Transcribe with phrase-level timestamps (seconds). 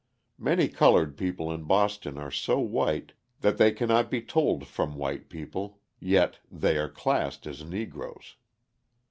[0.39, 5.29] Many coloured people in Boston are so white that they cannot be told from white
[5.29, 8.35] people, yet they are classed as Negroes.